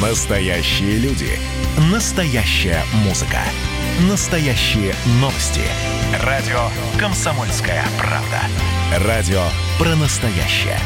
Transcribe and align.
Настоящие 0.00 0.96
люди. 0.96 1.28
Настоящая 1.92 2.82
музыка. 3.04 3.40
Настоящие 4.08 4.94
новости. 5.20 5.60
Радио 6.24 6.58
«Комсомольская 6.98 7.84
правда». 7.98 8.40
Радио 9.06 9.42
про 9.78 9.94
настоящее. 9.96 10.78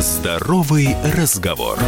Здоровый 0.00 0.96
разговор. 1.16 1.78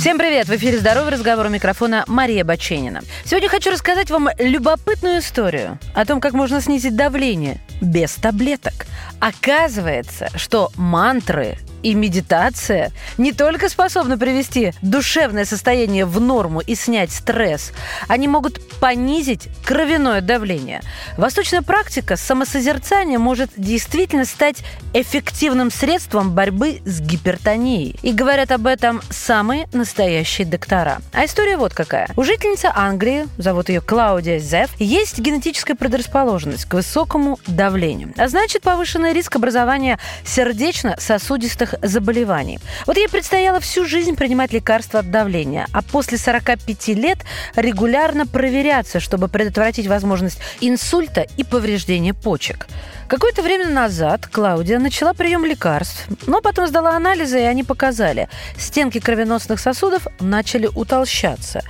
Всем 0.00 0.16
привет! 0.16 0.48
В 0.48 0.56
эфире 0.56 0.78
«Здоровый 0.78 1.12
разговор» 1.12 1.44
у 1.44 1.48
микрофона 1.50 2.04
Мария 2.06 2.42
Баченина. 2.42 3.02
Сегодня 3.22 3.50
хочу 3.50 3.70
рассказать 3.70 4.08
вам 4.08 4.30
любопытную 4.38 5.18
историю 5.18 5.78
о 5.94 6.06
том, 6.06 6.22
как 6.22 6.32
можно 6.32 6.62
снизить 6.62 6.96
давление 6.96 7.60
без 7.82 8.14
таблеток. 8.14 8.86
Оказывается, 9.20 10.30
что 10.36 10.70
мантры 10.76 11.58
и 11.82 11.94
медитация 11.94 12.92
не 13.18 13.32
только 13.32 13.68
способны 13.68 14.18
привести 14.18 14.72
душевное 14.82 15.44
состояние 15.44 16.04
в 16.04 16.20
норму 16.20 16.60
и 16.60 16.74
снять 16.74 17.12
стресс, 17.12 17.72
они 18.08 18.28
могут 18.28 18.60
понизить 18.80 19.48
кровяное 19.64 20.20
давление. 20.20 20.80
Восточная 21.16 21.62
практика 21.62 22.16
самосозерцания 22.16 23.18
может 23.18 23.50
действительно 23.56 24.24
стать 24.24 24.58
эффективным 24.94 25.70
средством 25.70 26.32
борьбы 26.32 26.80
с 26.84 27.00
гипертонией. 27.00 27.98
И 28.02 28.12
говорят 28.12 28.52
об 28.52 28.66
этом 28.66 29.00
самые 29.10 29.68
настоящие 29.72 30.46
доктора. 30.46 30.98
А 31.12 31.24
история 31.24 31.56
вот 31.56 31.74
какая. 31.74 32.08
У 32.16 32.24
жительницы 32.24 32.70
Англии, 32.74 33.26
зовут 33.38 33.68
ее 33.68 33.80
Клаудия 33.80 34.38
Зеф, 34.38 34.70
есть 34.78 35.18
генетическая 35.18 35.74
предрасположенность 35.74 36.64
к 36.64 36.74
высокому 36.74 37.38
давлению. 37.46 38.12
А 38.16 38.28
значит, 38.28 38.62
повышенный 38.62 39.12
риск 39.12 39.36
образования 39.36 39.98
сердечно-сосудистых 40.24 41.69
сердечных 41.70 41.74
заболеваний. 41.82 42.58
Вот 42.86 42.96
ей 42.96 43.08
предстояло 43.08 43.60
всю 43.60 43.84
жизнь 43.84 44.16
принимать 44.16 44.52
лекарства 44.52 45.00
от 45.00 45.10
давления, 45.10 45.66
а 45.72 45.82
после 45.82 46.18
45 46.18 46.88
лет 46.88 47.18
регулярно 47.56 48.26
проверяться, 48.26 49.00
чтобы 49.00 49.28
предотвратить 49.28 49.86
возможность 49.86 50.38
инсульта 50.60 51.26
и 51.36 51.44
повреждения 51.44 52.14
почек. 52.14 52.66
Какое-то 53.08 53.42
время 53.42 53.68
назад 53.68 54.28
Клаудия 54.28 54.78
начала 54.78 55.14
прием 55.14 55.44
лекарств, 55.44 56.06
но 56.26 56.40
потом 56.40 56.68
сдала 56.68 56.96
анализы, 56.96 57.40
и 57.40 57.44
они 57.44 57.64
показали, 57.64 58.28
стенки 58.56 59.00
кровеносных 59.00 59.58
сосудов 59.58 60.06
начали 60.20 60.68
утолщаться. 60.68 61.62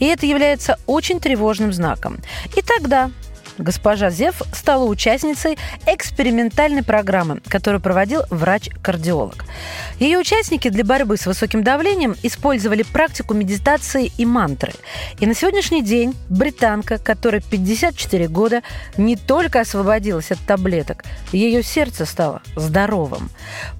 И 0.00 0.06
это 0.06 0.26
является 0.26 0.76
очень 0.86 1.20
тревожным 1.20 1.72
знаком. 1.72 2.18
И 2.56 2.62
тогда 2.62 3.10
Госпожа 3.58 4.10
Зев 4.10 4.40
стала 4.52 4.84
участницей 4.84 5.58
экспериментальной 5.86 6.84
программы, 6.84 7.40
которую 7.48 7.80
проводил 7.80 8.22
врач-кардиолог. 8.30 9.44
Ее 9.98 10.18
участники 10.18 10.68
для 10.68 10.84
борьбы 10.84 11.16
с 11.16 11.26
высоким 11.26 11.64
давлением 11.64 12.14
использовали 12.22 12.84
практику 12.84 13.34
медитации 13.34 14.12
и 14.16 14.24
мантры. 14.24 14.72
И 15.18 15.26
на 15.26 15.34
сегодняшний 15.34 15.82
день 15.82 16.14
британка, 16.28 16.98
которой 16.98 17.42
54 17.42 18.28
года, 18.28 18.62
не 18.96 19.16
только 19.16 19.60
освободилась 19.60 20.30
от 20.30 20.38
таблеток, 20.40 21.04
ее 21.32 21.62
сердце 21.62 22.06
стало 22.06 22.42
здоровым. 22.54 23.30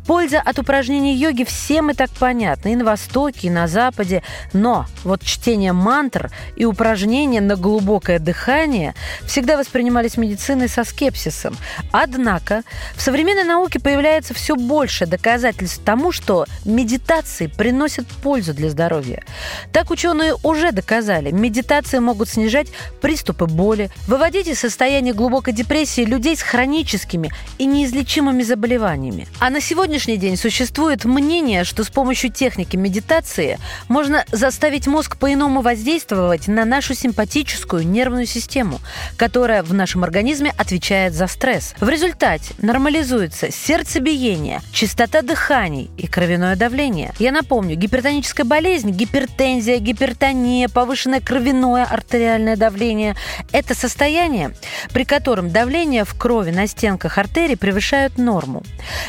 Польза 0.06 0.40
от 0.40 0.58
упражнений 0.58 1.14
йоги 1.14 1.44
всем 1.44 1.90
и 1.90 1.94
так 1.94 2.10
понятна, 2.10 2.70
и 2.70 2.76
на 2.76 2.84
Востоке, 2.84 3.48
и 3.48 3.50
на 3.50 3.68
Западе. 3.68 4.22
Но 4.52 4.86
вот 5.04 5.22
чтение 5.22 5.72
мантр 5.72 6.30
и 6.56 6.64
упражнения 6.64 7.40
на 7.42 7.56
глубокое 7.56 8.18
дыхание 8.18 8.94
всегда 9.26 9.56
воспринимались 9.68 10.16
медициной 10.16 10.66
со 10.66 10.82
скепсисом. 10.82 11.54
Однако 11.92 12.62
в 12.96 13.02
современной 13.02 13.44
науке 13.44 13.78
появляется 13.78 14.32
все 14.32 14.56
больше 14.56 15.04
доказательств 15.04 15.82
тому, 15.84 16.10
что 16.10 16.46
медитации 16.64 17.48
приносят 17.48 18.06
пользу 18.06 18.54
для 18.54 18.70
здоровья. 18.70 19.22
Так 19.70 19.90
ученые 19.90 20.34
уже 20.42 20.72
доказали, 20.72 21.30
медитации 21.32 21.98
могут 21.98 22.30
снижать 22.30 22.68
приступы 23.02 23.44
боли, 23.44 23.90
выводить 24.06 24.46
из 24.46 24.58
состояния 24.58 25.12
глубокой 25.12 25.52
депрессии 25.52 26.00
людей 26.02 26.34
с 26.34 26.40
хроническими 26.40 27.30
и 27.58 27.66
неизлечимыми 27.66 28.42
заболеваниями. 28.42 29.28
А 29.38 29.50
на 29.50 29.60
сегодняшний 29.60 30.16
день 30.16 30.38
существует 30.38 31.04
мнение, 31.04 31.64
что 31.64 31.84
с 31.84 31.90
помощью 31.90 32.32
техники 32.32 32.76
медитации 32.76 33.58
можно 33.88 34.24
заставить 34.32 34.86
мозг 34.86 35.18
по-иному 35.18 35.60
воздействовать 35.60 36.48
на 36.48 36.64
нашу 36.64 36.94
симпатическую 36.94 37.86
нервную 37.86 38.24
систему, 38.24 38.80
которая 39.18 39.57
которая 39.58 39.62
в 39.62 39.74
нашем 39.74 40.04
организме 40.04 40.52
отвечает 40.56 41.14
за 41.14 41.26
стресс. 41.26 41.74
В 41.80 41.88
результате 41.88 42.54
нормализуется 42.62 43.50
сердцебиение, 43.50 44.60
частота 44.72 45.22
дыханий 45.22 45.90
и 45.96 46.06
кровяное 46.06 46.56
давление. 46.56 47.12
Я 47.18 47.32
напомню, 47.32 47.76
гипертоническая 47.76 48.46
болезнь, 48.46 48.90
гипертензия, 48.90 49.78
гипертония, 49.78 50.68
повышенное 50.68 51.20
кровяное 51.20 51.84
артериальное 51.84 52.56
давление– 52.56 53.16
это 53.52 53.74
состояние, 53.74 54.52
при 54.92 55.04
котором 55.04 55.50
давление 55.50 56.04
в 56.04 56.14
крови 56.14 56.50
на 56.50 56.66
стенках 56.66 57.18
артерий 57.18 57.56
превышают 57.56 58.18
норму. 58.18 58.62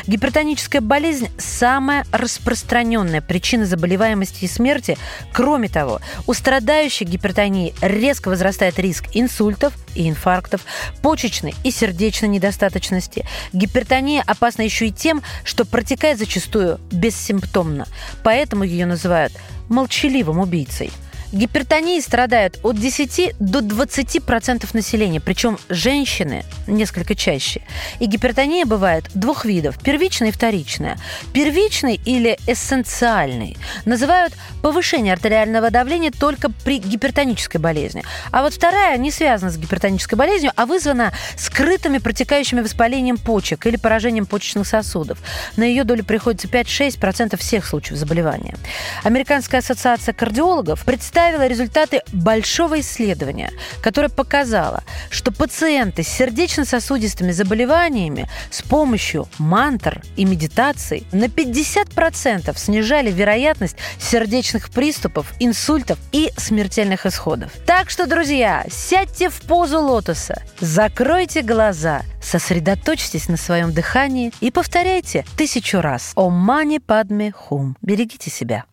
Гипертоническая 0.06 0.80
болезнь– 0.80 1.28
самая 1.38 2.04
распространенная 2.12 3.20
причина 3.20 3.66
заболеваемости 3.66 4.44
и 4.44 4.48
смерти. 4.48 4.96
Кроме 5.32 5.68
того, 5.68 6.00
у 6.26 6.34
страдающих 6.34 7.08
гипертонии 7.08 7.74
резко 7.80 8.28
возрастает 8.28 8.78
риск 8.78 9.04
инсультов 9.12 9.72
и 9.94 10.08
инфарктов 10.08 10.64
почечной 11.02 11.54
и 11.64 11.70
сердечной 11.70 12.28
недостаточности. 12.28 13.26
Гипертония 13.52 14.22
опасна 14.26 14.62
еще 14.62 14.88
и 14.88 14.92
тем, 14.92 15.22
что 15.44 15.64
протекает 15.64 16.18
зачастую 16.18 16.80
бессимптомно. 16.90 17.86
Поэтому 18.22 18.64
ее 18.64 18.86
называют 18.86 19.32
молчаливым 19.68 20.38
убийцей– 20.38 20.90
Гипертонией 21.32 22.02
страдают 22.02 22.58
от 22.64 22.76
10 22.76 23.34
до 23.38 23.60
20% 23.60 24.20
процентов 24.20 24.74
населения, 24.74 25.20
причем 25.20 25.58
женщины 25.68 26.44
несколько 26.66 27.14
чаще. 27.14 27.62
И 28.00 28.06
гипертония 28.06 28.66
бывает 28.66 29.04
двух 29.14 29.44
видов– 29.44 29.78
первичная 29.84 30.30
и 30.30 30.32
вторичная. 30.32 30.98
Первичный 31.32 32.00
или 32.04 32.36
эссенциальный 32.48 33.56
называют 33.84 34.34
повышение 34.60 35.12
артериального 35.12 35.70
давления 35.70 36.10
только 36.10 36.50
при 36.50 36.78
гипертонической 36.78 37.60
болезни. 37.60 38.02
А 38.32 38.42
вот 38.42 38.52
вторая 38.54 38.98
не 38.98 39.12
связана 39.12 39.52
с 39.52 39.56
гипертонической 39.56 40.18
болезнью, 40.18 40.50
а 40.56 40.66
вызвана 40.66 41.12
скрытыми 41.36 41.98
протекающими 41.98 42.60
воспалением 42.60 43.18
почек 43.18 43.66
или 43.66 43.76
поражением 43.76 44.26
почечных 44.26 44.66
сосудов. 44.66 45.18
На 45.56 45.62
ее 45.62 45.84
долю 45.84 46.04
приходится 46.04 46.48
5-6% 46.48 47.36
всех 47.36 47.66
случаев 47.66 47.98
заболевания. 47.98 48.56
Американская 49.04 49.60
ассоциация 49.60 50.12
кардиологов 50.12 50.84
представляет 50.84 51.19
представила 51.20 51.46
результаты 51.46 52.02
большого 52.14 52.80
исследования, 52.80 53.50
которое 53.82 54.08
показало, 54.08 54.82
что 55.10 55.30
пациенты 55.30 56.02
с 56.02 56.08
сердечно-сосудистыми 56.08 57.30
заболеваниями 57.30 58.26
с 58.50 58.62
помощью 58.62 59.28
мантр 59.36 60.00
и 60.16 60.24
медитаций 60.24 61.06
на 61.12 61.26
50% 61.26 62.56
снижали 62.58 63.10
вероятность 63.10 63.76
сердечных 63.98 64.70
приступов, 64.70 65.34
инсультов 65.40 65.98
и 66.10 66.32
смертельных 66.38 67.04
исходов. 67.04 67.52
Так 67.66 67.90
что, 67.90 68.06
друзья, 68.06 68.64
сядьте 68.70 69.28
в 69.28 69.42
позу 69.42 69.78
лотоса, 69.78 70.42
закройте 70.58 71.42
глаза, 71.42 72.00
сосредоточьтесь 72.22 73.28
на 73.28 73.36
своем 73.36 73.74
дыхании 73.74 74.32
и 74.40 74.50
повторяйте 74.50 75.26
тысячу 75.36 75.82
раз 75.82 76.12
«О 76.14 76.30
мани 76.30 76.78
падме 76.78 77.30
хум». 77.30 77.76
Берегите 77.82 78.30
себя. 78.30 78.64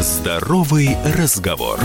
Здоровый 0.00 0.94
разговор. 1.14 1.80